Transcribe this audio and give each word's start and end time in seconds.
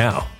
now. 0.00 0.39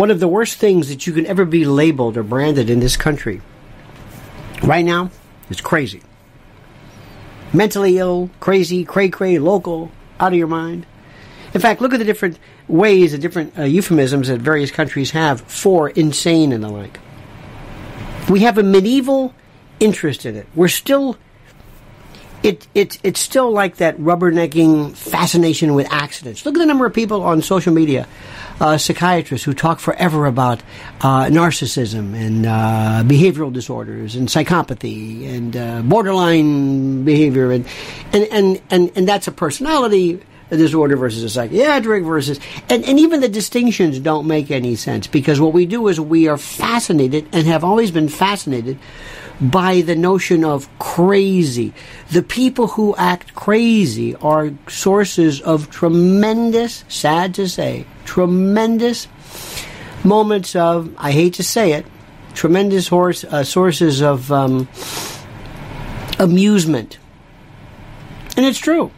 One 0.00 0.10
of 0.10 0.18
the 0.18 0.28
worst 0.28 0.56
things 0.56 0.88
that 0.88 1.06
you 1.06 1.12
can 1.12 1.26
ever 1.26 1.44
be 1.44 1.66
labeled 1.66 2.16
or 2.16 2.22
branded 2.22 2.70
in 2.70 2.80
this 2.80 2.96
country 2.96 3.42
right 4.62 4.82
now 4.82 5.10
is 5.50 5.60
crazy. 5.60 6.00
Mentally 7.52 7.98
ill, 7.98 8.30
crazy, 8.40 8.82
cray 8.82 9.10
cray, 9.10 9.38
local, 9.38 9.92
out 10.18 10.32
of 10.32 10.38
your 10.38 10.46
mind. 10.46 10.86
In 11.52 11.60
fact, 11.60 11.82
look 11.82 11.92
at 11.92 11.98
the 11.98 12.06
different 12.06 12.38
ways, 12.66 13.12
the 13.12 13.18
different 13.18 13.58
uh, 13.58 13.64
euphemisms 13.64 14.28
that 14.28 14.40
various 14.40 14.70
countries 14.70 15.10
have 15.10 15.42
for 15.42 15.90
insane 15.90 16.52
and 16.52 16.64
the 16.64 16.70
like. 16.70 16.98
We 18.30 18.40
have 18.40 18.56
a 18.56 18.62
medieval 18.62 19.34
interest 19.80 20.24
in 20.24 20.34
it. 20.34 20.46
We're 20.54 20.68
still, 20.68 21.18
it, 22.42 22.66
it, 22.74 22.98
it's 23.02 23.20
still 23.20 23.50
like 23.50 23.76
that 23.76 23.98
rubbernecking 23.98 24.96
fascination 24.96 25.74
with 25.74 25.86
accidents. 25.90 26.44
Look 26.46 26.54
at 26.54 26.58
the 26.58 26.66
number 26.66 26.86
of 26.86 26.94
people 26.94 27.22
on 27.22 27.42
social 27.42 27.72
media, 27.72 28.06
uh, 28.60 28.78
psychiatrists 28.78 29.44
who 29.44 29.52
talk 29.52 29.78
forever 29.78 30.26
about 30.26 30.62
uh, 31.00 31.26
narcissism 31.26 32.14
and 32.14 32.46
uh, 32.46 33.02
behavioral 33.04 33.52
disorders 33.52 34.16
and 34.16 34.28
psychopathy 34.28 35.28
and 35.28 35.56
uh, 35.56 35.82
borderline 35.82 37.04
behavior 37.04 37.52
and, 37.52 37.66
and, 38.12 38.24
and, 38.30 38.62
and, 38.70 38.92
and 38.96 39.08
that's 39.08 39.28
a 39.28 39.32
personality 39.32 40.20
disorder 40.50 40.96
versus 40.96 41.22
a 41.22 41.30
psychiatric 41.30 42.02
versus 42.02 42.40
and, 42.68 42.84
and 42.84 42.98
even 42.98 43.20
the 43.20 43.28
distinctions 43.28 44.00
don't 44.00 44.26
make 44.26 44.50
any 44.50 44.74
sense 44.74 45.06
because 45.06 45.40
what 45.40 45.52
we 45.52 45.64
do 45.64 45.86
is 45.86 46.00
we 46.00 46.26
are 46.26 46.36
fascinated 46.36 47.24
and 47.32 47.46
have 47.46 47.62
always 47.62 47.92
been 47.92 48.08
fascinated 48.08 48.76
by 49.40 49.80
the 49.80 49.96
notion 49.96 50.44
of 50.44 50.68
crazy. 50.78 51.72
The 52.10 52.22
people 52.22 52.68
who 52.68 52.94
act 52.96 53.34
crazy 53.34 54.14
are 54.16 54.52
sources 54.68 55.40
of 55.40 55.70
tremendous, 55.70 56.84
sad 56.88 57.34
to 57.36 57.48
say, 57.48 57.86
tremendous 58.04 59.08
moments 60.04 60.54
of, 60.54 60.94
I 60.98 61.12
hate 61.12 61.34
to 61.34 61.42
say 61.42 61.72
it, 61.72 61.86
tremendous 62.34 62.88
horse, 62.88 63.24
uh, 63.24 63.44
sources 63.44 64.02
of 64.02 64.30
um, 64.30 64.68
amusement. 66.18 66.98
And 68.36 68.44
it's 68.44 68.58
true. 68.58 68.90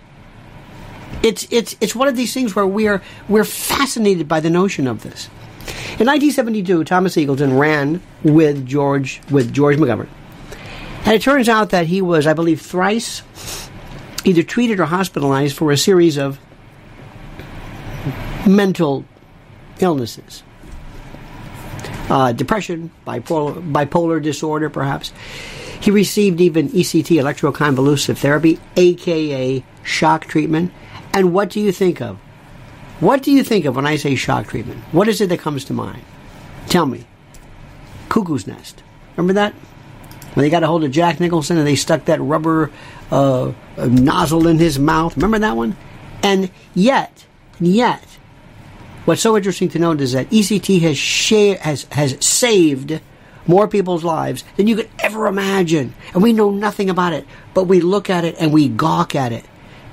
It's, 1.22 1.46
it's, 1.50 1.76
it's 1.80 1.94
one 1.94 2.08
of 2.08 2.16
these 2.16 2.34
things 2.34 2.56
where 2.56 2.66
we 2.66 2.88
are, 2.88 3.00
we're 3.28 3.44
fascinated 3.44 4.26
by 4.26 4.40
the 4.40 4.50
notion 4.50 4.88
of 4.88 5.02
this. 5.02 5.28
In 5.98 6.08
1972, 6.08 6.84
Thomas 6.84 7.14
Eagleton 7.14 7.58
ran 7.58 8.02
with 8.24 8.66
George, 8.66 9.20
with 9.30 9.52
George 9.52 9.76
McGovern. 9.76 10.08
And 11.04 11.14
it 11.14 11.22
turns 11.22 11.48
out 11.48 11.70
that 11.70 11.86
he 11.86 12.00
was, 12.00 12.26
I 12.26 12.32
believe, 12.32 12.60
thrice 12.60 13.22
either 14.24 14.42
treated 14.42 14.80
or 14.80 14.86
hospitalized 14.86 15.56
for 15.56 15.72
a 15.72 15.76
series 15.76 16.16
of 16.16 16.38
mental 18.46 19.04
illnesses. 19.80 20.42
Uh, 22.08 22.32
depression, 22.32 22.90
bipolar, 23.06 23.72
bipolar 23.72 24.22
disorder, 24.22 24.68
perhaps. 24.68 25.12
He 25.80 25.90
received 25.90 26.40
even 26.40 26.68
ECT, 26.68 27.20
electroconvulsive 27.20 28.16
therapy, 28.16 28.60
aka 28.76 29.64
shock 29.82 30.26
treatment. 30.26 30.72
And 31.12 31.32
what 31.32 31.50
do 31.50 31.60
you 31.60 31.72
think 31.72 32.00
of? 32.00 32.18
What 33.00 33.22
do 33.22 33.32
you 33.32 33.42
think 33.42 33.64
of 33.64 33.74
when 33.74 33.86
I 33.86 33.96
say 33.96 34.14
shock 34.14 34.48
treatment? 34.48 34.80
What 34.92 35.08
is 35.08 35.20
it 35.20 35.28
that 35.30 35.40
comes 35.40 35.64
to 35.64 35.72
mind? 35.72 36.04
Tell 36.68 36.86
me. 36.86 37.06
Cuckoo's 38.08 38.46
nest. 38.46 38.82
Remember 39.16 39.32
that? 39.32 39.54
When 40.34 40.44
they 40.44 40.50
got 40.50 40.62
a 40.62 40.66
hold 40.66 40.84
of 40.84 40.90
Jack 40.90 41.20
Nicholson 41.20 41.58
and 41.58 41.66
they 41.66 41.76
stuck 41.76 42.06
that 42.06 42.20
rubber 42.20 42.70
uh, 43.10 43.52
nozzle 43.76 44.46
in 44.46 44.58
his 44.58 44.78
mouth. 44.78 45.16
Remember 45.16 45.38
that 45.40 45.56
one? 45.56 45.76
And 46.22 46.50
yet, 46.74 47.26
yet, 47.60 48.04
what's 49.04 49.20
so 49.20 49.36
interesting 49.36 49.68
to 49.70 49.78
note 49.78 50.00
is 50.00 50.12
that 50.12 50.30
ECT 50.30 50.80
has, 50.82 50.96
share, 50.96 51.58
has, 51.58 51.84
has 51.92 52.24
saved 52.24 53.00
more 53.46 53.68
people's 53.68 54.04
lives 54.04 54.44
than 54.56 54.66
you 54.66 54.76
could 54.76 54.90
ever 54.98 55.26
imagine. 55.26 55.94
And 56.14 56.22
we 56.22 56.32
know 56.32 56.50
nothing 56.50 56.90
about 56.90 57.12
it, 57.12 57.26
but 57.54 57.64
we 57.64 57.80
look 57.80 58.08
at 58.08 58.24
it 58.24 58.36
and 58.38 58.52
we 58.52 58.68
gawk 58.68 59.14
at 59.14 59.32
it 59.32 59.44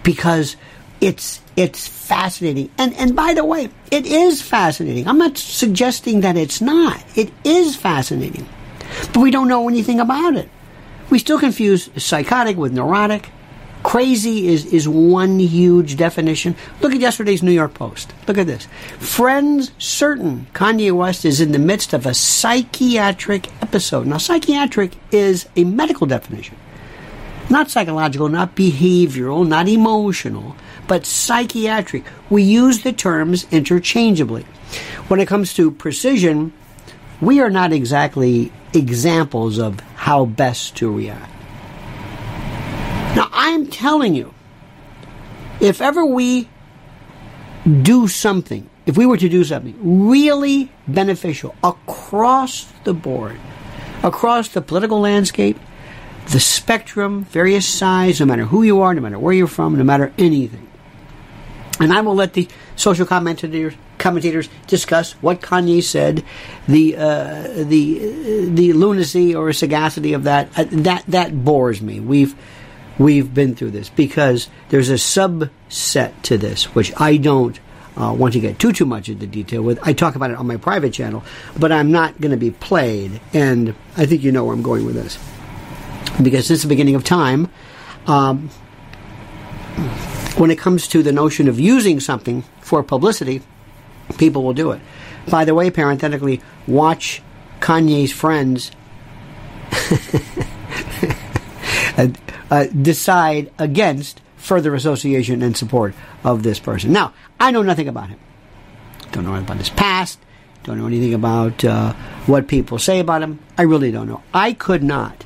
because 0.03 0.55
it's 1.01 1.41
it's 1.55 1.87
fascinating. 1.87 2.69
And 2.77 2.93
and 2.95 3.15
by 3.15 3.33
the 3.33 3.45
way, 3.45 3.69
it 3.91 4.05
is 4.05 4.41
fascinating. 4.41 5.07
I'm 5.07 5.17
not 5.17 5.37
suggesting 5.37 6.21
that 6.21 6.37
it's 6.37 6.61
not. 6.61 7.03
It 7.15 7.31
is 7.43 7.75
fascinating. 7.75 8.47
But 9.13 9.21
we 9.21 9.31
don't 9.31 9.47
know 9.47 9.67
anything 9.67 9.99
about 9.99 10.35
it. 10.35 10.49
We 11.09 11.19
still 11.19 11.39
confuse 11.39 11.89
psychotic 11.97 12.57
with 12.57 12.71
neurotic. 12.71 13.29
Crazy 13.81 14.47
is, 14.49 14.65
is 14.65 14.87
one 14.87 15.39
huge 15.39 15.95
definition. 15.95 16.55
Look 16.81 16.93
at 16.93 16.99
yesterday's 16.99 17.41
New 17.41 17.51
York 17.51 17.73
Post. 17.73 18.13
Look 18.27 18.37
at 18.37 18.45
this. 18.45 18.67
Friends 18.99 19.71
certain 19.77 20.47
Kanye 20.53 20.91
West 20.91 21.25
is 21.25 21.39
in 21.41 21.53
the 21.53 21.59
midst 21.59 21.93
of 21.93 22.05
a 22.05 22.13
psychiatric 22.13 23.47
episode. 23.63 24.05
Now, 24.05 24.17
psychiatric 24.17 24.93
is 25.11 25.47
a 25.55 25.63
medical 25.63 26.05
definition. 26.05 26.57
Not 27.49 27.71
psychological, 27.71 28.29
not 28.29 28.55
behavioral, 28.55 29.47
not 29.47 29.67
emotional, 29.67 30.55
but 30.87 31.05
psychiatric. 31.05 32.03
We 32.29 32.43
use 32.43 32.83
the 32.83 32.93
terms 32.93 33.47
interchangeably. 33.49 34.43
When 35.07 35.19
it 35.19 35.27
comes 35.27 35.53
to 35.55 35.71
precision, 35.71 36.53
we 37.21 37.39
are 37.41 37.49
not 37.49 37.73
exactly 37.73 38.51
examples 38.73 39.57
of 39.57 39.79
how 39.95 40.25
best 40.25 40.77
to 40.77 40.91
react. 40.91 41.31
Now, 43.15 43.29
I'm 43.31 43.67
telling 43.67 44.13
you, 44.13 44.33
if 45.59 45.81
ever 45.81 46.05
we 46.05 46.47
do 47.81 48.07
something, 48.07 48.69
if 48.85 48.97
we 48.97 49.05
were 49.05 49.17
to 49.17 49.29
do 49.29 49.43
something 49.43 49.75
really 50.09 50.71
beneficial 50.87 51.55
across 51.63 52.71
the 52.83 52.93
board, 52.93 53.39
across 54.03 54.49
the 54.49 54.61
political 54.61 54.99
landscape, 54.99 55.59
the 56.27 56.39
spectrum, 56.39 57.25
various 57.25 57.65
size, 57.65 58.19
no 58.19 58.25
matter 58.25 58.45
who 58.45 58.63
you 58.63 58.81
are, 58.81 58.93
no 58.93 59.01
matter 59.01 59.19
where 59.19 59.33
you're 59.33 59.47
from, 59.47 59.75
no 59.75 59.83
matter 59.83 60.13
anything. 60.17 60.67
And 61.79 61.91
I 61.91 62.01
will 62.01 62.15
let 62.15 62.33
the 62.33 62.47
social 62.75 63.05
commentators 63.05 63.73
commentators 63.99 64.49
discuss 64.67 65.11
what 65.13 65.41
Kanye 65.41 65.83
said, 65.83 66.23
the 66.67 66.97
uh, 66.97 67.43
the 67.55 68.49
the 68.49 68.73
lunacy 68.73 69.35
or 69.35 69.53
sagacity 69.53 70.13
of 70.13 70.23
that. 70.23 70.49
Uh, 70.57 70.65
that 70.69 71.03
that 71.07 71.43
bores 71.43 71.81
me. 71.81 71.99
We've 71.99 72.35
we've 72.97 73.33
been 73.33 73.55
through 73.55 73.71
this 73.71 73.89
because 73.89 74.49
there's 74.69 74.89
a 74.89 74.93
subset 74.93 76.13
to 76.23 76.37
this 76.37 76.73
which 76.73 76.91
I 76.97 77.17
don't 77.17 77.59
uh, 77.95 78.13
want 78.13 78.33
to 78.33 78.39
get 78.39 78.57
too 78.57 78.71
too 78.71 78.85
much 78.85 79.09
into 79.09 79.27
detail 79.27 79.61
with. 79.61 79.79
I 79.83 79.93
talk 79.93 80.15
about 80.15 80.31
it 80.31 80.37
on 80.37 80.47
my 80.47 80.57
private 80.57 80.93
channel, 80.93 81.23
but 81.57 81.71
I'm 81.71 81.91
not 81.91 82.19
going 82.19 82.31
to 82.31 82.37
be 82.37 82.51
played, 82.51 83.21
and 83.33 83.75
I 83.97 84.05
think 84.05 84.23
you 84.23 84.31
know 84.31 84.45
where 84.45 84.53
I'm 84.53 84.63
going 84.63 84.85
with 84.85 84.95
this 84.95 85.19
because 86.21 86.47
since 86.47 86.63
the 86.63 86.69
beginning 86.69 86.95
of 86.95 87.03
time. 87.03 87.51
Um, 88.07 88.49
when 90.39 90.51
it 90.51 90.57
comes 90.57 90.87
to 90.87 91.03
the 91.03 91.11
notion 91.11 91.49
of 91.49 91.59
using 91.59 91.99
something 91.99 92.43
for 92.61 92.81
publicity, 92.81 93.41
people 94.17 94.43
will 94.43 94.53
do 94.53 94.71
it. 94.71 94.81
By 95.29 95.45
the 95.45 95.53
way, 95.53 95.69
parenthetically, 95.69 96.41
watch 96.67 97.21
Kanye's 97.59 98.11
friends 98.11 98.71
uh, 102.49 102.65
decide 102.81 103.51
against 103.57 104.21
further 104.37 104.73
association 104.73 105.41
and 105.41 105.55
support 105.55 105.93
of 106.23 106.43
this 106.43 106.59
person. 106.59 106.91
Now, 106.91 107.13
I 107.39 107.51
know 107.51 107.61
nothing 107.61 107.87
about 107.87 108.09
him. 108.09 108.19
Don't 109.11 109.25
know 109.25 109.35
about 109.35 109.57
his 109.57 109.69
past. 109.69 110.19
Don't 110.63 110.77
know 110.77 110.87
anything 110.87 111.13
about 111.13 111.63
uh, 111.63 111.93
what 112.25 112.47
people 112.47 112.79
say 112.79 112.99
about 112.99 113.21
him. 113.21 113.39
I 113.57 113.63
really 113.63 113.91
don't 113.91 114.07
know. 114.07 114.23
I 114.33 114.53
could 114.53 114.83
not 114.83 115.25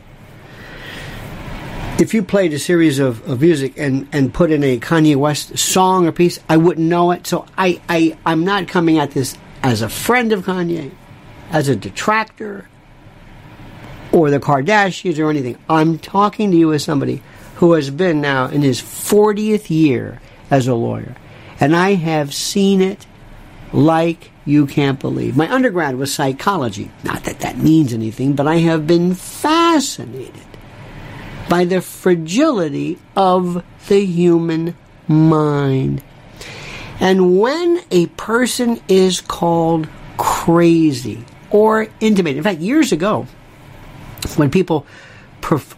if 1.99 2.13
you 2.13 2.23
played 2.23 2.53
a 2.53 2.59
series 2.59 2.99
of, 2.99 3.27
of 3.29 3.41
music 3.41 3.77
and, 3.77 4.07
and 4.11 4.33
put 4.33 4.51
in 4.51 4.63
a 4.63 4.79
Kanye 4.79 5.15
West 5.15 5.57
song 5.57 6.07
or 6.07 6.11
piece, 6.11 6.39
I 6.49 6.57
wouldn't 6.57 6.87
know 6.87 7.11
it. 7.11 7.27
So 7.27 7.45
I, 7.57 7.81
I, 7.87 8.17
I'm 8.25 8.43
not 8.43 8.67
coming 8.67 8.97
at 8.97 9.11
this 9.11 9.37
as 9.61 9.81
a 9.81 9.89
friend 9.89 10.31
of 10.33 10.45
Kanye, 10.45 10.91
as 11.51 11.69
a 11.69 11.75
detractor, 11.75 12.67
or 14.11 14.29
the 14.29 14.39
Kardashians 14.39 15.19
or 15.19 15.29
anything. 15.29 15.57
I'm 15.69 15.99
talking 15.99 16.51
to 16.51 16.57
you 16.57 16.73
as 16.73 16.83
somebody 16.83 17.21
who 17.55 17.73
has 17.73 17.89
been 17.89 18.21
now 18.21 18.47
in 18.47 18.61
his 18.61 18.81
40th 18.81 19.69
year 19.69 20.19
as 20.49 20.67
a 20.67 20.75
lawyer. 20.75 21.15
And 21.59 21.75
I 21.75 21.93
have 21.93 22.33
seen 22.33 22.81
it 22.81 23.05
like 23.71 24.31
you 24.45 24.65
can't 24.65 24.99
believe. 24.99 25.37
My 25.37 25.49
undergrad 25.51 25.95
was 25.95 26.13
psychology. 26.13 26.91
Not 27.03 27.23
that 27.25 27.39
that 27.41 27.57
means 27.57 27.93
anything, 27.93 28.33
but 28.33 28.47
I 28.47 28.57
have 28.57 28.87
been 28.87 29.13
fascinated 29.13 30.43
by 31.49 31.65
the 31.65 31.81
fragility 31.81 32.99
of 33.15 33.63
the 33.87 34.05
human 34.05 34.75
mind. 35.07 36.03
And 36.99 37.39
when 37.39 37.81
a 37.91 38.07
person 38.07 38.81
is 38.87 39.21
called 39.21 39.87
crazy 40.17 41.25
or 41.49 41.87
intimated, 41.99 42.37
in 42.37 42.43
fact, 42.43 42.61
years 42.61 42.91
ago, 42.91 43.27
when 44.35 44.49
people 44.49 44.85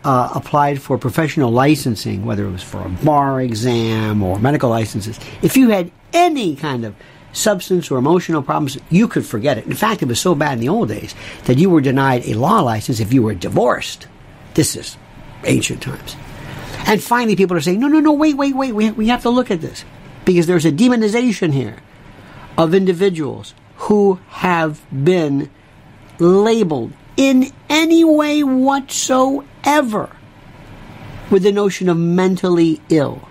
uh, 0.03 0.31
applied 0.36 0.81
for 0.81 0.98
professional 0.98 1.51
licensing, 1.51 2.25
whether 2.25 2.45
it 2.45 2.51
was 2.51 2.63
for 2.63 2.86
a 2.86 2.89
bar 2.89 3.41
exam 3.41 4.22
or 4.22 4.39
medical 4.39 4.69
licenses, 4.69 5.19
if 5.41 5.57
you 5.57 5.69
had 5.69 5.91
any 6.13 6.55
kind 6.55 6.86
of 6.86 6.95
substance 7.34 7.91
or 7.91 7.98
emotional 7.98 8.41
problems, 8.41 8.77
you 8.89 9.07
could 9.07 9.25
forget 9.25 9.57
it. 9.57 9.65
In 9.65 9.74
fact, 9.74 10.01
it 10.01 10.07
was 10.07 10.19
so 10.19 10.36
bad 10.36 10.53
in 10.53 10.60
the 10.60 10.69
old 10.69 10.89
days 10.89 11.15
that 11.45 11.57
you 11.57 11.69
were 11.69 11.81
denied 11.81 12.25
a 12.25 12.34
law 12.34 12.62
license 12.62 13.00
if 13.00 13.12
you 13.12 13.24
were 13.24 13.34
divorced. 13.34 14.07
This 14.53 14.75
is 14.75 14.98
ancient 15.45 15.81
times. 15.81 16.15
And 16.87 17.01
finally, 17.01 17.35
people 17.35 17.57
are 17.57 17.61
saying, 17.61 17.79
no, 17.79 17.87
no, 17.87 17.99
no, 17.99 18.13
wait, 18.13 18.35
wait, 18.35 18.55
wait, 18.55 18.73
we, 18.73 18.91
we 18.91 19.07
have 19.07 19.23
to 19.23 19.29
look 19.29 19.49
at 19.49 19.61
this. 19.61 19.85
Because 20.23 20.47
there's 20.47 20.65
a 20.65 20.71
demonization 20.71 21.53
here 21.53 21.77
of 22.57 22.73
individuals 22.73 23.53
who 23.77 24.19
have 24.27 24.81
been 24.91 25.49
labeled 26.19 26.93
in 27.17 27.51
any 27.69 28.03
way 28.03 28.43
whatsoever 28.43 30.15
with 31.29 31.43
the 31.43 31.51
notion 31.51 31.89
of 31.89 31.97
mentally 31.97 32.81
ill. 32.89 33.27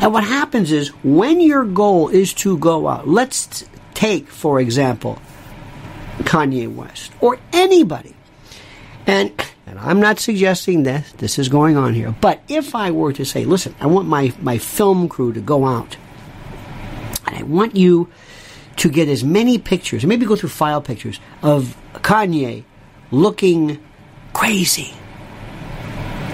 And 0.00 0.12
what 0.12 0.24
happens 0.24 0.72
is 0.72 0.88
when 1.04 1.40
your 1.40 1.64
goal 1.64 2.08
is 2.08 2.34
to 2.34 2.58
go 2.58 2.88
out, 2.88 3.06
let's 3.06 3.64
take, 3.94 4.28
for 4.28 4.60
example, 4.60 5.20
Kanye 6.20 6.72
West 6.72 7.12
or 7.20 7.38
anybody. 7.52 8.14
And 9.06 9.32
and 9.66 9.78
I'm 9.78 10.00
not 10.00 10.18
suggesting 10.18 10.82
that 10.84 11.04
this 11.18 11.38
is 11.38 11.48
going 11.48 11.76
on 11.76 11.94
here, 11.94 12.14
but 12.20 12.42
if 12.48 12.74
I 12.74 12.90
were 12.90 13.12
to 13.14 13.24
say, 13.24 13.44
listen, 13.44 13.74
I 13.80 13.86
want 13.86 14.08
my, 14.08 14.32
my 14.40 14.58
film 14.58 15.08
crew 15.08 15.32
to 15.32 15.40
go 15.40 15.64
out, 15.64 15.96
and 17.26 17.36
I 17.36 17.42
want 17.42 17.74
you 17.76 18.08
to 18.76 18.90
get 18.90 19.08
as 19.08 19.24
many 19.24 19.58
pictures, 19.58 20.04
maybe 20.04 20.26
go 20.26 20.36
through 20.36 20.50
file 20.50 20.82
pictures 20.82 21.20
of 21.42 21.76
Kanye 21.94 22.64
looking 23.10 23.82
crazy, 24.32 24.94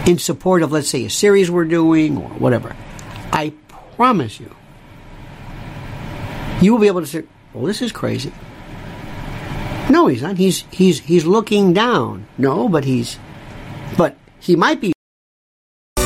in 0.06 0.18
support 0.18 0.62
of, 0.62 0.72
let's 0.72 0.88
say, 0.88 1.04
a 1.04 1.10
series 1.10 1.50
we're 1.50 1.64
doing 1.64 2.16
or 2.16 2.28
whatever, 2.30 2.74
I 3.32 3.52
promise 3.96 4.40
you, 4.40 4.54
you 6.60 6.72
will 6.72 6.80
be 6.80 6.88
able 6.88 7.00
to 7.02 7.06
say, 7.06 7.24
well, 7.52 7.64
this 7.64 7.82
is 7.82 7.92
crazy. 7.92 8.32
No, 9.90 10.06
he's 10.06 10.22
not. 10.22 10.38
He's 10.38 10.64
he's 10.70 11.00
he's 11.00 11.26
looking 11.26 11.72
down. 11.74 12.26
No, 12.38 12.68
but 12.68 12.84
he's 12.84 13.18
but 13.98 14.14
he 14.38 14.54
might 14.54 14.80
be 14.80 14.92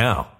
now. 0.00 0.39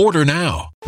Order 0.00 0.24
now. 0.24 0.70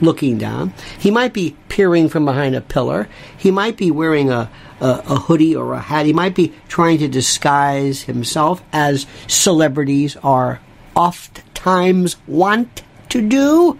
Looking 0.00 0.38
down, 0.38 0.72
he 0.98 1.10
might 1.10 1.32
be 1.32 1.56
peering 1.68 2.08
from 2.08 2.24
behind 2.24 2.54
a 2.54 2.60
pillar. 2.60 3.08
He 3.36 3.50
might 3.50 3.76
be 3.76 3.90
wearing 3.90 4.30
a, 4.30 4.50
a, 4.80 4.86
a 4.86 5.16
hoodie 5.16 5.54
or 5.54 5.74
a 5.74 5.80
hat. 5.80 6.06
He 6.06 6.12
might 6.12 6.34
be 6.34 6.54
trying 6.68 6.98
to 6.98 7.08
disguise 7.08 8.02
himself 8.02 8.62
as 8.72 9.06
celebrities 9.26 10.16
are 10.22 10.60
oft 10.96 11.42
times 11.54 12.16
want 12.26 12.82
to 13.10 13.20
do. 13.20 13.78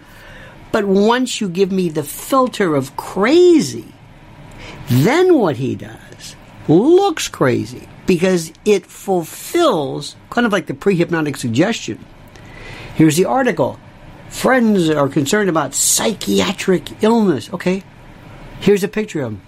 But 0.71 0.85
once 0.85 1.41
you 1.41 1.49
give 1.49 1.71
me 1.71 1.89
the 1.89 2.03
filter 2.03 2.75
of 2.75 2.95
crazy, 2.95 3.93
then 4.87 5.35
what 5.35 5.57
he 5.57 5.75
does 5.75 6.35
looks 6.67 7.27
crazy 7.27 7.88
because 8.09 8.51
it 8.65 8.87
fulfills 8.87 10.15
kind 10.31 10.47
of 10.47 10.51
like 10.51 10.65
the 10.65 10.73
pre 10.73 10.95
hypnotic 10.95 11.37
suggestion. 11.37 12.03
Here's 12.95 13.15
the 13.15 13.25
article 13.25 13.79
Friends 14.29 14.89
are 14.89 15.07
concerned 15.07 15.47
about 15.47 15.75
psychiatric 15.75 17.03
illness. 17.03 17.53
Okay, 17.53 17.83
here's 18.61 18.83
a 18.83 18.87
picture 18.87 19.21
of 19.21 19.33
him. 19.33 19.41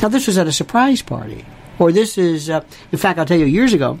Now, 0.00 0.08
this 0.08 0.26
was 0.26 0.38
at 0.38 0.46
a 0.46 0.52
surprise 0.52 1.02
party. 1.02 1.44
Or 1.78 1.92
this 1.92 2.16
is, 2.16 2.48
uh, 2.48 2.64
in 2.90 2.98
fact, 2.98 3.18
I'll 3.18 3.26
tell 3.26 3.38
you, 3.38 3.44
years 3.44 3.74
ago, 3.74 4.00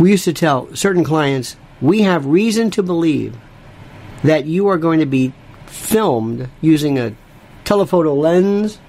we 0.00 0.10
used 0.10 0.24
to 0.24 0.32
tell 0.32 0.74
certain 0.74 1.04
clients, 1.04 1.56
we 1.80 2.02
have 2.02 2.26
reason 2.26 2.72
to 2.72 2.82
believe 2.82 3.36
that 4.24 4.46
you 4.46 4.66
are 4.66 4.78
going 4.78 4.98
to 4.98 5.06
be 5.06 5.32
filmed 5.66 6.48
using 6.60 6.98
a 6.98 7.14
telephoto 7.62 8.12
lens 8.12 8.80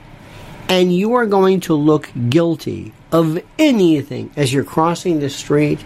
and 0.69 0.93
you 0.93 1.13
are 1.15 1.25
going 1.25 1.59
to 1.61 1.73
look 1.73 2.09
guilty 2.29 2.93
of 3.11 3.41
anything 3.59 4.31
as 4.35 4.53
you're 4.53 4.63
crossing 4.63 5.19
the 5.19 5.29
street 5.29 5.81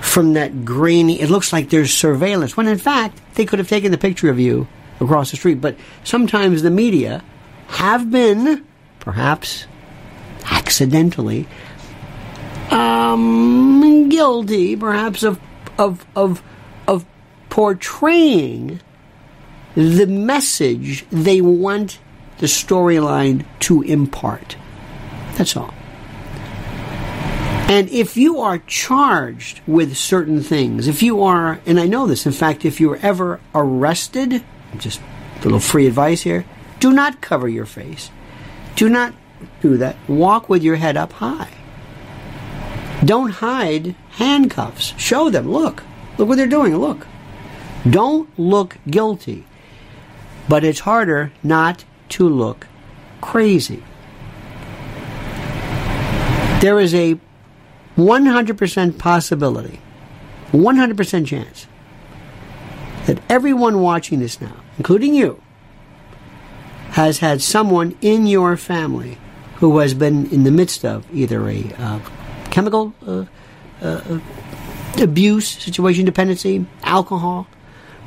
from 0.00 0.34
that 0.34 0.64
grainy 0.64 1.20
it 1.20 1.28
looks 1.28 1.52
like 1.52 1.70
there's 1.70 1.92
surveillance 1.92 2.56
when 2.56 2.68
in 2.68 2.78
fact 2.78 3.20
they 3.34 3.44
could 3.44 3.58
have 3.58 3.68
taken 3.68 3.90
the 3.90 3.98
picture 3.98 4.30
of 4.30 4.38
you 4.38 4.68
across 5.00 5.30
the 5.30 5.36
street. 5.36 5.60
But 5.60 5.76
sometimes 6.04 6.62
the 6.62 6.70
media 6.70 7.24
have 7.68 8.10
been 8.10 8.64
perhaps 9.00 9.66
accidentally 10.50 11.46
um, 12.70 14.08
guilty 14.08 14.76
perhaps 14.76 15.22
of 15.22 15.40
of 15.78 16.04
of 16.16 16.42
of 16.86 17.06
portraying 17.48 18.80
the 19.74 20.06
message 20.06 21.06
they 21.10 21.40
want 21.40 21.98
the 22.38 22.46
storyline 22.46 23.44
to 23.60 23.82
impart. 23.82 24.56
That's 25.36 25.56
all. 25.56 25.74
And 27.68 27.88
if 27.90 28.16
you 28.16 28.40
are 28.40 28.58
charged 28.58 29.60
with 29.66 29.96
certain 29.96 30.42
things, 30.42 30.88
if 30.88 31.02
you 31.02 31.22
are, 31.22 31.60
and 31.66 31.78
I 31.78 31.86
know 31.86 32.06
this, 32.06 32.24
in 32.24 32.32
fact, 32.32 32.64
if 32.64 32.80
you're 32.80 32.98
ever 33.02 33.40
arrested, 33.54 34.42
just 34.78 35.00
a 35.40 35.44
little 35.44 35.60
free 35.60 35.86
advice 35.86 36.22
here, 36.22 36.46
do 36.80 36.92
not 36.92 37.20
cover 37.20 37.46
your 37.46 37.66
face. 37.66 38.10
Do 38.74 38.88
not 38.88 39.12
do 39.60 39.76
that. 39.76 39.96
Walk 40.08 40.48
with 40.48 40.62
your 40.62 40.76
head 40.76 40.96
up 40.96 41.12
high. 41.14 41.50
Don't 43.04 43.30
hide 43.30 43.94
handcuffs. 44.12 44.94
Show 44.96 45.30
them. 45.30 45.50
Look. 45.50 45.82
Look 46.16 46.28
what 46.28 46.36
they're 46.36 46.46
doing. 46.46 46.76
Look. 46.76 47.06
Don't 47.88 48.36
look 48.38 48.78
guilty. 48.88 49.44
But 50.48 50.64
it's 50.64 50.80
harder 50.80 51.32
not 51.42 51.84
to 52.10 52.28
look 52.28 52.66
crazy. 53.20 53.82
There 56.60 56.80
is 56.80 56.94
a 56.94 57.18
100% 57.96 58.98
possibility, 58.98 59.80
100% 60.52 61.26
chance 61.26 61.66
that 63.06 63.20
everyone 63.28 63.80
watching 63.80 64.20
this 64.20 64.40
now, 64.40 64.56
including 64.76 65.14
you, 65.14 65.42
has 66.90 67.18
had 67.18 67.40
someone 67.42 67.96
in 68.00 68.26
your 68.26 68.56
family 68.56 69.18
who 69.56 69.78
has 69.78 69.94
been 69.94 70.26
in 70.30 70.44
the 70.44 70.50
midst 70.50 70.84
of 70.84 71.06
either 71.14 71.48
a 71.48 71.64
uh, 71.78 71.98
chemical 72.50 72.94
uh, 73.06 73.24
uh, 73.82 74.20
abuse 75.00 75.48
situation, 75.48 76.04
dependency, 76.04 76.66
alcohol, 76.82 77.46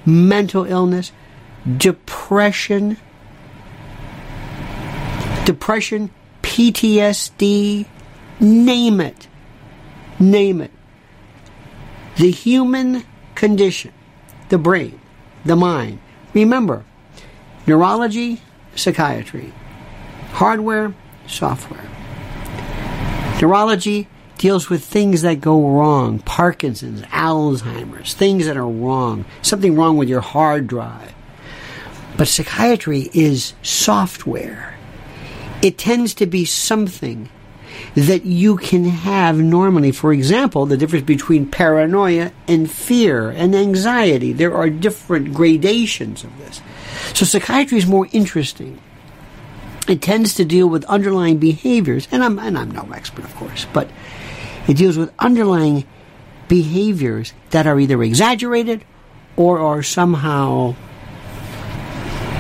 mental 0.05 0.65
illness, 0.65 1.12
depression, 1.77 2.98
depression, 5.45 6.12
PTSD, 6.43 7.86
name 8.39 9.01
it. 9.01 9.27
Name 10.19 10.62
it. 10.62 10.71
The 12.17 12.31
human 12.31 13.03
condition, 13.36 13.93
the 14.50 14.57
brain, 14.57 15.00
the 15.45 15.55
mind. 15.55 16.00
Remember, 16.33 16.86
neurology, 17.65 18.41
psychiatry, 18.75 19.53
hardware, 20.33 20.93
software. 21.27 21.89
Neurology 23.41 24.07
deals 24.38 24.69
with 24.69 24.83
things 24.83 25.24
that 25.24 25.41
go 25.41 25.67
wrong 25.67 26.19
Parkinson's, 26.19 27.01
Alzheimer's, 27.03 28.13
things 28.13 28.45
that 28.45 28.57
are 28.57 28.67
wrong, 28.67 29.25
something 29.41 29.75
wrong 29.75 29.98
with 29.98 30.10
your 30.10 30.21
hard 30.21 30.67
drive. 30.67 31.13
But 32.17 32.27
psychiatry 32.27 33.10
is 33.13 33.53
software. 33.63 34.77
It 35.62 35.77
tends 35.77 36.13
to 36.15 36.25
be 36.25 36.46
something 36.46 37.30
that 37.96 38.25
you 38.25 38.58
can 38.58 38.86
have 38.86 39.38
normally. 39.38 39.91
For 39.91 40.13
example, 40.13 40.65
the 40.65 40.77
difference 40.77 41.06
between 41.06 41.46
paranoia 41.46 42.32
and 42.48 42.70
fear 42.70 43.30
and 43.30 43.56
anxiety. 43.56 44.34
There 44.34 44.53
are 44.53 44.70
different 44.70 45.34
gradations 45.34 46.24
of 46.24 46.38
this. 46.38 46.62
So 47.13 47.25
psychiatry 47.25 47.77
is 47.77 47.86
more 47.86 48.08
interesting. 48.12 48.80
It 49.88 50.01
tends 50.01 50.36
to 50.36 50.46
deal 50.46 50.70
with 50.70 50.86
underlying 50.86 51.38
behaviors, 51.38 52.08
and 52.12 52.24
I'm, 52.24 52.39
and 52.39 52.58
I'm 52.58 52.72
no 52.72 52.88
expert, 52.94 53.25
of 53.25 53.36
course, 53.36 53.65
but 53.74 53.89
it 54.68 54.77
deals 54.77 54.98
with 54.98 55.12
underlying 55.20 55.86
behaviors 56.48 57.34
that 57.50 57.65
are 57.65 57.80
either 57.80 58.01
exaggerated 58.03 58.86
or 59.36 59.60
are 59.60 59.82
somehow 59.82 60.75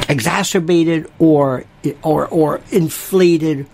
exacerbated 0.07 1.11
or 1.17 1.65
or 2.03 2.27
or 2.27 2.61
inflated 2.71 3.67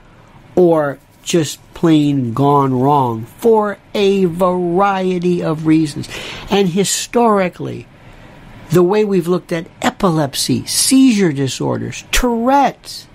or 0.55 0.99
just 1.23 1.59
plain 1.73 2.33
gone 2.33 2.73
wrong 2.73 3.25
for 3.37 3.77
a 3.93 4.25
variety 4.25 5.43
of 5.43 5.67
reasons. 5.67 6.09
And 6.49 6.69
historically, 6.69 7.85
the 8.71 8.83
way 8.83 9.05
we've 9.05 9.27
looked 9.27 9.51
at 9.51 9.67
epilepsy, 9.81 10.65
seizure 10.65 11.31
disorders, 11.31 12.03
Tourette's, 12.11 13.07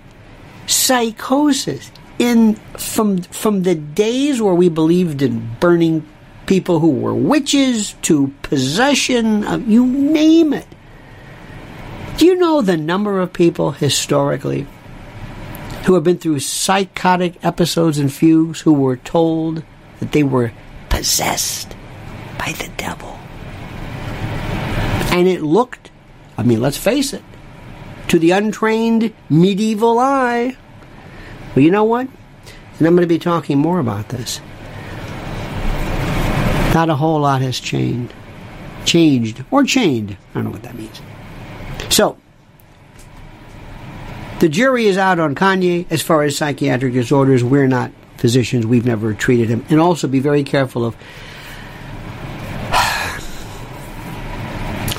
psychosis, 0.66 1.90
in 2.18 2.54
from 2.78 3.22
from 3.22 3.62
the 3.62 3.74
days 3.74 4.40
where 4.40 4.54
we 4.54 4.68
believed 4.68 5.22
in 5.22 5.56
burning 5.58 6.06
people 6.46 6.80
who 6.80 6.90
were 6.90 7.14
witches 7.14 7.94
to 8.02 8.28
possession 8.42 9.44
of 9.44 9.68
you 9.68 9.86
name 9.86 10.52
it. 10.52 10.66
Do 12.18 12.26
you 12.26 12.36
know 12.36 12.60
the 12.60 12.76
number 12.76 13.20
of 13.20 13.32
people 13.32 13.72
historically 13.72 14.66
who 15.84 15.94
have 15.94 16.04
been 16.04 16.18
through 16.18 16.38
psychotic 16.38 17.44
episodes 17.44 17.98
and 17.98 18.12
fugues 18.12 18.60
who 18.60 18.72
were 18.72 18.96
told 18.96 19.62
that 20.00 20.12
they 20.12 20.22
were 20.22 20.52
possessed 20.88 21.74
by 22.38 22.52
the 22.52 22.70
devil. 22.76 23.18
And 25.12 25.28
it 25.28 25.42
looked, 25.42 25.90
I 26.38 26.42
mean, 26.42 26.60
let's 26.60 26.78
face 26.78 27.12
it, 27.12 27.22
to 28.08 28.18
the 28.18 28.30
untrained 28.30 29.12
medieval 29.28 29.98
eye. 29.98 30.56
Well, 31.54 31.64
you 31.64 31.70
know 31.70 31.84
what? 31.84 32.08
And 32.78 32.86
I'm 32.86 32.94
going 32.94 33.02
to 33.02 33.06
be 33.06 33.18
talking 33.18 33.58
more 33.58 33.78
about 33.78 34.08
this. 34.08 34.40
Not 36.74 36.88
a 36.88 36.94
whole 36.94 37.20
lot 37.20 37.42
has 37.42 37.60
changed. 37.60 38.14
Changed. 38.84 39.44
Or 39.50 39.64
chained. 39.64 40.12
I 40.12 40.34
don't 40.34 40.44
know 40.44 40.50
what 40.50 40.62
that 40.62 40.74
means. 40.74 41.00
So, 41.90 42.16
the 44.42 44.48
jury 44.48 44.86
is 44.86 44.98
out 44.98 45.20
on 45.20 45.36
Kanye 45.36 45.86
as 45.88 46.02
far 46.02 46.24
as 46.24 46.36
psychiatric 46.36 46.94
disorders. 46.94 47.44
We're 47.44 47.68
not 47.68 47.92
physicians. 48.16 48.66
We've 48.66 48.84
never 48.84 49.14
treated 49.14 49.48
him. 49.48 49.64
And 49.70 49.78
also 49.78 50.08
be 50.08 50.18
very 50.18 50.42
careful 50.42 50.84
of 50.84 50.96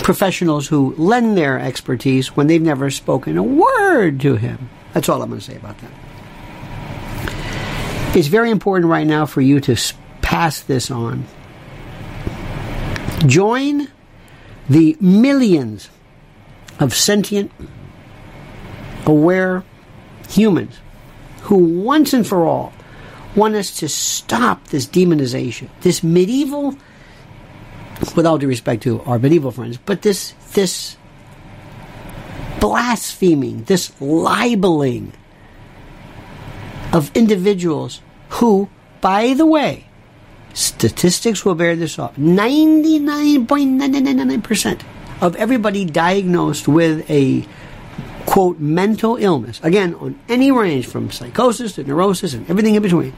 professionals 0.02 0.70
who 0.70 0.96
lend 0.96 1.38
their 1.38 1.60
expertise 1.60 2.38
when 2.38 2.48
they've 2.48 2.62
never 2.62 2.90
spoken 2.90 3.38
a 3.38 3.44
word 3.44 4.22
to 4.22 4.38
him. 4.38 4.70
That's 4.94 5.10
all 5.10 5.22
I'm 5.22 5.28
going 5.28 5.42
to 5.42 5.46
say 5.46 5.58
about 5.58 5.78
that. 5.80 5.92
It's 8.16 8.28
very 8.28 8.50
important 8.50 8.90
right 8.90 9.06
now 9.06 9.26
for 9.26 9.42
you 9.42 9.60
to 9.60 9.76
pass 10.22 10.62
this 10.62 10.90
on. 10.90 11.26
Join 13.28 13.90
the 14.70 14.96
millions 15.02 15.90
of 16.80 16.94
sentient 16.94 17.52
aware 19.06 19.64
humans 20.30 20.80
who 21.44 21.58
once 21.58 22.14
and 22.14 22.26
for 22.26 22.46
all 22.46 22.74
want 23.36 23.56
us 23.56 23.80
to 23.80 23.90
stop 23.90 24.68
this 24.68 24.86
demonization, 24.86 25.68
this 25.82 26.04
medieval, 26.04 26.78
with 28.16 28.26
all 28.26 28.38
due 28.38 28.48
respect 28.48 28.84
to 28.84 29.02
our 29.02 29.20
medieval 29.20 29.52
friends, 29.52 29.78
but 29.78 30.04
this 30.04 30.34
this 30.54 30.96
blaspheming, 32.60 33.64
this 33.64 33.92
libeling 34.00 35.12
of 36.94 37.12
individuals 37.16 38.02
who, 38.30 38.70
by 39.02 39.34
the 39.34 39.46
way, 39.46 39.86
statistics 40.54 41.44
will 41.44 41.56
bear 41.56 41.76
this 41.76 42.00
off. 42.00 42.16
99.999% 42.16 44.82
of 45.22 45.36
everybody 45.36 45.86
diagnosed 45.86 46.68
with 46.68 47.10
a 47.10 47.48
quote, 48.26 48.60
mental 48.60 49.18
illness, 49.18 49.60
again, 49.64 49.96
on 49.96 50.20
any 50.30 50.52
range 50.52 50.88
from 50.88 51.12
psychosis 51.12 51.74
to 51.74 51.84
neurosis 51.84 52.34
and 52.34 52.50
everything 52.50 52.76
in 52.76 52.82
between, 52.82 53.14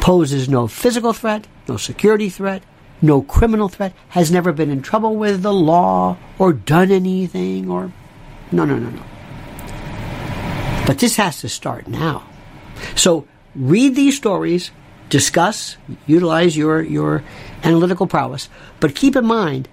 poses 0.00 0.48
no 0.48 0.66
physical 0.66 1.12
threat, 1.12 1.46
no 1.68 1.76
security 1.76 2.28
threat, 2.28 2.62
no 3.00 3.22
criminal 3.22 3.68
threat, 3.68 3.92
has 4.10 4.30
never 4.30 4.52
been 4.52 4.70
in 4.70 4.82
trouble 4.82 5.16
with 5.16 5.42
the 5.42 5.52
law 5.52 6.16
or 6.38 6.52
done 6.52 6.90
anything 6.90 7.70
or. 7.70 7.92
No, 8.50 8.64
no, 8.64 8.78
no, 8.78 8.90
no. 8.90 9.02
But 10.86 10.98
this 10.98 11.16
has 11.16 11.40
to 11.40 11.48
start 11.48 11.86
now. 11.86 12.28
So 12.96 13.26
read 13.54 13.94
these 13.94 14.16
stories, 14.16 14.70
discuss, 15.08 15.76
utilize 16.06 16.56
your, 16.56 16.82
your 16.82 17.22
analytical 17.62 18.06
prowess, 18.06 18.48
but 18.80 18.94
keep 18.94 19.16
in 19.16 19.24
mind 19.24 19.68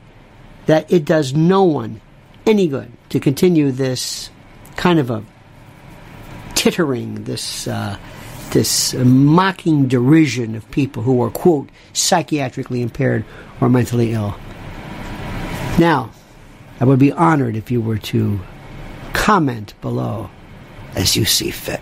that 0.68 0.92
it 0.92 1.06
does 1.06 1.34
no 1.34 1.64
one 1.64 2.02
any 2.46 2.68
good 2.68 2.92
to 3.10 3.20
continue 3.20 3.72
this 3.72 4.30
kind 4.76 5.00
of 5.00 5.10
a 5.10 5.24
tittering, 6.54 7.26
this 7.26 7.68
uh, 7.68 7.98
this 8.52 8.94
mocking 8.94 9.88
derision 9.88 10.56
of 10.56 10.70
people 10.72 11.04
who 11.04 11.22
are 11.22 11.30
quote 11.30 11.70
psychiatrically 11.94 12.82
impaired 12.82 13.24
or 13.62 13.70
mentally 13.70 14.14
ill. 14.14 14.36
Now, 15.78 16.12
I 16.80 16.86
would 16.86 17.00
be 17.00 17.12
honored 17.12 17.56
if 17.56 17.72
you 17.72 17.82
were 17.82 17.98
to 17.98 18.40
comment 19.14 19.74
below 19.82 20.30
as 20.96 21.16
you 21.16 21.26
see 21.26 21.52
fit. 21.52 21.82